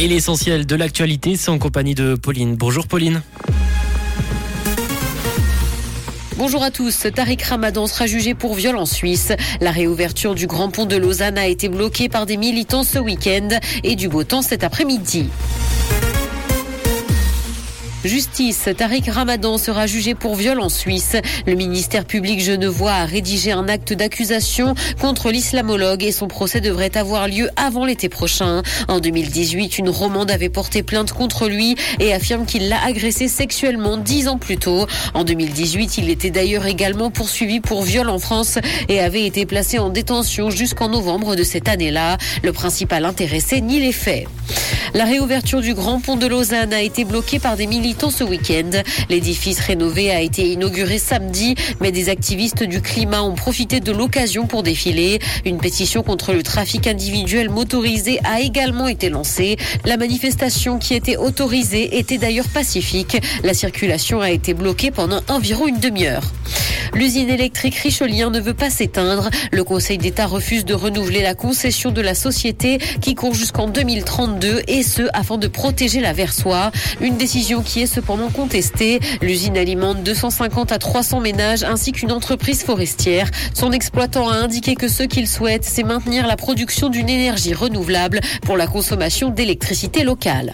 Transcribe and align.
Et 0.00 0.06
l'essentiel 0.06 0.64
de 0.64 0.76
l'actualité, 0.76 1.36
c'est 1.36 1.50
en 1.50 1.58
compagnie 1.58 1.96
de 1.96 2.14
Pauline. 2.14 2.54
Bonjour 2.54 2.86
Pauline. 2.86 3.20
Bonjour 6.36 6.62
à 6.62 6.70
tous. 6.70 7.08
Tariq 7.12 7.42
Ramadan 7.42 7.88
sera 7.88 8.06
jugé 8.06 8.34
pour 8.34 8.54
viol 8.54 8.76
en 8.76 8.86
Suisse. 8.86 9.32
La 9.60 9.72
réouverture 9.72 10.36
du 10.36 10.46
Grand 10.46 10.70
Pont 10.70 10.86
de 10.86 10.94
Lausanne 10.94 11.36
a 11.36 11.48
été 11.48 11.68
bloquée 11.68 12.08
par 12.08 12.26
des 12.26 12.36
militants 12.36 12.84
ce 12.84 13.00
week-end 13.00 13.48
et 13.82 13.96
du 13.96 14.08
beau 14.08 14.22
temps 14.22 14.40
cet 14.40 14.62
après-midi. 14.62 15.30
Justice, 18.04 18.68
Tariq 18.76 19.10
Ramadan 19.10 19.58
sera 19.58 19.88
jugé 19.88 20.14
pour 20.14 20.36
viol 20.36 20.60
en 20.60 20.68
Suisse. 20.68 21.16
Le 21.46 21.54
ministère 21.54 22.04
public 22.04 22.40
genevois 22.40 22.92
a 22.92 23.04
rédigé 23.04 23.50
un 23.50 23.68
acte 23.68 23.92
d'accusation 23.92 24.74
contre 25.00 25.32
l'islamologue 25.32 26.04
et 26.04 26.12
son 26.12 26.28
procès 26.28 26.60
devrait 26.60 26.96
avoir 26.96 27.26
lieu 27.26 27.50
avant 27.56 27.84
l'été 27.84 28.08
prochain. 28.08 28.62
En 28.86 29.00
2018, 29.00 29.78
une 29.78 29.88
romande 29.88 30.30
avait 30.30 30.48
porté 30.48 30.84
plainte 30.84 31.12
contre 31.12 31.48
lui 31.48 31.74
et 31.98 32.14
affirme 32.14 32.46
qu'il 32.46 32.68
l'a 32.68 32.80
agressé 32.84 33.26
sexuellement 33.26 33.96
dix 33.96 34.28
ans 34.28 34.38
plus 34.38 34.58
tôt. 34.58 34.86
En 35.14 35.24
2018, 35.24 35.98
il 35.98 36.08
était 36.08 36.30
d'ailleurs 36.30 36.66
également 36.66 37.10
poursuivi 37.10 37.58
pour 37.58 37.82
viol 37.82 38.10
en 38.10 38.20
France 38.20 38.58
et 38.88 39.00
avait 39.00 39.26
été 39.26 39.44
placé 39.44 39.80
en 39.80 39.90
détention 39.90 40.50
jusqu'en 40.50 40.88
novembre 40.88 41.34
de 41.34 41.42
cette 41.42 41.68
année-là. 41.68 42.16
Le 42.44 42.52
principal 42.52 43.04
intéressé 43.04 43.60
nie 43.60 43.80
les 43.80 43.92
faits. 43.92 44.28
La 44.94 45.04
réouverture 45.04 45.60
du 45.60 45.74
Grand 45.74 46.00
Pont 46.00 46.16
de 46.16 46.26
Lausanne 46.26 46.72
a 46.72 46.80
été 46.80 47.04
bloquée 47.04 47.38
par 47.38 47.56
des 47.56 47.66
ce 47.98 48.24
week-end. 48.24 48.70
L'édifice 49.10 49.58
rénové 49.60 50.10
a 50.10 50.20
été 50.20 50.52
inauguré 50.52 50.98
samedi, 50.98 51.54
mais 51.80 51.92
des 51.92 52.08
activistes 52.08 52.62
du 52.62 52.80
climat 52.80 53.22
ont 53.22 53.34
profité 53.34 53.80
de 53.80 53.92
l'occasion 53.92 54.46
pour 54.46 54.62
défiler. 54.62 55.18
Une 55.44 55.58
pétition 55.58 56.02
contre 56.02 56.32
le 56.32 56.42
trafic 56.42 56.86
individuel 56.86 57.50
motorisé 57.50 58.20
a 58.24 58.40
également 58.40 58.88
été 58.88 59.10
lancée. 59.10 59.56
La 59.84 59.96
manifestation 59.96 60.78
qui 60.78 60.94
était 60.94 61.16
autorisée 61.16 61.98
était 61.98 62.18
d'ailleurs 62.18 62.48
pacifique. 62.48 63.20
La 63.42 63.54
circulation 63.54 64.20
a 64.20 64.30
été 64.30 64.54
bloquée 64.54 64.90
pendant 64.90 65.20
environ 65.28 65.66
une 65.66 65.80
demi-heure. 65.80 66.22
L'usine 66.94 67.28
électrique 67.28 67.76
Richelien 67.76 68.30
ne 68.30 68.40
veut 68.40 68.54
pas 68.54 68.70
s'éteindre. 68.70 69.30
Le 69.52 69.64
Conseil 69.64 69.98
d'État 69.98 70.26
refuse 70.26 70.64
de 70.64 70.74
renouveler 70.74 71.22
la 71.22 71.34
concession 71.34 71.90
de 71.90 72.00
la 72.00 72.14
société 72.14 72.78
qui 73.00 73.14
court 73.14 73.34
jusqu'en 73.34 73.68
2032 73.68 74.62
et 74.68 74.82
ce 74.82 75.02
afin 75.12 75.38
de 75.38 75.48
protéger 75.48 76.00
la 76.00 76.12
Versoix. 76.12 76.70
Une 77.00 77.16
décision 77.16 77.62
qui 77.62 77.82
est 77.82 77.86
cependant 77.86 78.30
contestée. 78.30 79.00
L'usine 79.22 79.56
alimente 79.56 80.02
250 80.02 80.72
à 80.72 80.78
300 80.78 81.20
ménages 81.20 81.64
ainsi 81.64 81.92
qu'une 81.92 82.12
entreprise 82.12 82.62
forestière. 82.62 83.30
Son 83.54 83.72
exploitant 83.72 84.28
a 84.28 84.34
indiqué 84.34 84.74
que 84.74 84.88
ce 84.88 85.02
qu'il 85.02 85.28
souhaite, 85.28 85.64
c'est 85.64 85.82
maintenir 85.82 86.26
la 86.26 86.36
production 86.36 86.88
d'une 86.88 87.08
énergie 87.08 87.54
renouvelable 87.54 88.20
pour 88.42 88.56
la 88.56 88.66
consommation 88.66 89.30
d'électricité 89.30 90.04
locale. 90.04 90.52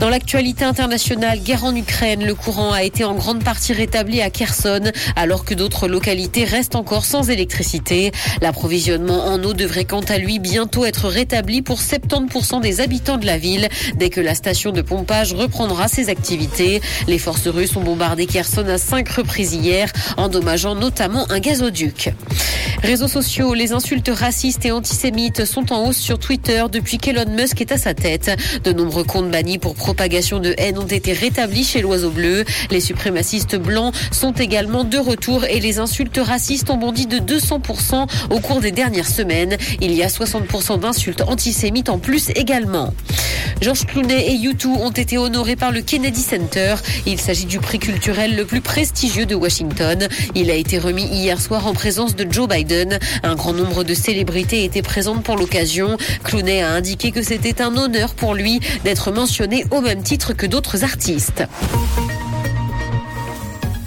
Dans 0.00 0.08
l'actualité 0.08 0.64
internationale, 0.64 1.38
guerre 1.40 1.64
en 1.64 1.76
Ukraine, 1.76 2.24
le 2.24 2.34
courant 2.34 2.72
a 2.72 2.82
été 2.82 3.04
en 3.04 3.14
grande 3.14 3.44
partie 3.44 3.72
rétabli 3.72 4.20
à 4.20 4.30
Kherson, 4.30 4.90
alors 5.16 5.44
que 5.44 5.54
d'autres 5.62 5.86
localités 5.86 6.42
restent 6.42 6.74
encore 6.74 7.04
sans 7.04 7.30
électricité. 7.30 8.10
L'approvisionnement 8.40 9.26
en 9.26 9.40
eau 9.44 9.52
devrait 9.52 9.84
quant 9.84 10.00
à 10.00 10.18
lui 10.18 10.40
bientôt 10.40 10.84
être 10.84 11.06
rétabli 11.06 11.62
pour 11.62 11.78
70% 11.78 12.60
des 12.60 12.80
habitants 12.80 13.16
de 13.16 13.26
la 13.26 13.38
ville, 13.38 13.68
dès 13.94 14.10
que 14.10 14.20
la 14.20 14.34
station 14.34 14.72
de 14.72 14.82
pompage 14.82 15.34
reprendra 15.34 15.86
ses 15.86 16.08
activités. 16.08 16.80
Les 17.06 17.18
forces 17.18 17.46
russes 17.46 17.76
ont 17.76 17.84
bombardé 17.84 18.26
Kherson 18.26 18.66
à 18.66 18.76
cinq 18.76 19.08
reprises 19.10 19.54
hier, 19.54 19.92
endommageant 20.16 20.74
notamment 20.74 21.30
un 21.30 21.38
gazoduc. 21.38 22.12
Réseaux 22.82 23.06
sociaux, 23.06 23.54
les 23.54 23.72
insultes 23.72 24.10
racistes 24.12 24.66
et 24.66 24.72
antisémites 24.72 25.44
sont 25.44 25.72
en 25.72 25.86
hausse 25.86 25.98
sur 25.98 26.18
Twitter 26.18 26.64
depuis 26.70 26.98
qu'Elon 26.98 27.30
Musk 27.30 27.60
est 27.60 27.70
à 27.70 27.78
sa 27.78 27.94
tête. 27.94 28.30
De 28.64 28.72
nombreux 28.72 29.04
comptes 29.04 29.30
bannis 29.30 29.58
pour 29.58 29.76
propagation 29.76 30.40
de 30.40 30.52
haine 30.58 30.78
ont 30.78 30.86
été 30.86 31.12
rétablis 31.12 31.62
chez 31.62 31.80
l'Oiseau 31.80 32.10
Bleu. 32.10 32.44
Les 32.72 32.80
suprémacistes 32.80 33.54
blancs 33.54 33.94
sont 34.10 34.32
également 34.32 34.82
de 34.82 34.98
retour 34.98 35.44
et 35.44 35.60
les 35.60 35.78
insultes 35.78 36.18
racistes 36.20 36.70
ont 36.70 36.76
bondi 36.76 37.06
de 37.06 37.18
200% 37.18 38.08
au 38.30 38.40
cours 38.40 38.60
des 38.60 38.72
dernières 38.72 39.08
semaines. 39.08 39.56
Il 39.80 39.92
y 39.92 40.02
a 40.02 40.08
60% 40.08 40.80
d'insultes 40.80 41.22
antisémites 41.22 41.88
en 41.88 41.98
plus 41.98 42.30
également. 42.34 42.92
Georges 43.62 43.86
Clooney 43.86 44.34
et 44.34 44.36
U2 44.38 44.66
ont 44.66 44.90
été 44.90 45.18
honorés 45.18 45.54
par 45.54 45.70
le 45.70 45.82
Kennedy 45.82 46.20
Center. 46.20 46.74
Il 47.06 47.20
s'agit 47.20 47.44
du 47.44 47.60
prix 47.60 47.78
culturel 47.78 48.34
le 48.34 48.44
plus 48.44 48.60
prestigieux 48.60 49.24
de 49.24 49.36
Washington. 49.36 50.08
Il 50.34 50.50
a 50.50 50.54
été 50.54 50.80
remis 50.80 51.04
hier 51.04 51.40
soir 51.40 51.68
en 51.68 51.72
présence 51.72 52.16
de 52.16 52.26
Joe 52.28 52.48
Biden. 52.48 52.98
Un 53.22 53.36
grand 53.36 53.52
nombre 53.52 53.84
de 53.84 53.94
célébrités 53.94 54.64
étaient 54.64 54.82
présentes 54.82 55.22
pour 55.22 55.36
l'occasion. 55.36 55.96
Clooney 56.24 56.60
a 56.60 56.70
indiqué 56.70 57.12
que 57.12 57.22
c'était 57.22 57.62
un 57.62 57.76
honneur 57.76 58.14
pour 58.14 58.34
lui 58.34 58.58
d'être 58.82 59.12
mentionné 59.12 59.64
au 59.70 59.80
même 59.80 60.02
titre 60.02 60.32
que 60.32 60.46
d'autres 60.46 60.82
artistes. 60.82 61.44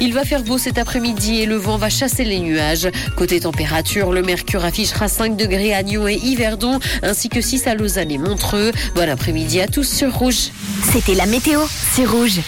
Il 0.02 0.14
va 0.14 0.26
faire 0.26 0.44
beau 0.44 0.58
cet 0.58 0.78
après-midi 0.78 1.42
et 1.42 1.46
le 1.46 1.56
vent 1.56 1.78
va 1.78 1.90
chasser 1.90 2.26
les 2.26 2.40
nuages. 2.40 2.90
Côté 3.16 3.40
température, 3.40 4.12
le 4.12 4.22
mercure 4.22 4.66
affichera 4.66 5.08
5 5.08 5.38
degrés 5.38 5.74
à 5.74 5.84
Nyon 5.84 6.08
et 6.08 6.16
Yverdon, 6.16 6.80
ainsi 7.02 7.30
que 7.30 7.40
6 7.40 7.68
à 7.68 7.76
Lausanne 7.76 8.12
et 8.12 8.18
Montreux. 8.18 8.72
Bon 8.96 9.10
après-midi 9.10 9.62
à 9.62 9.68
tous 9.68 9.88
sur 9.88 10.14
Rouge. 10.14 10.50
C'était 10.92 11.16
la 11.16 11.26
météo, 11.26 11.62
c'est 11.94 12.06
Rouge. 12.06 12.40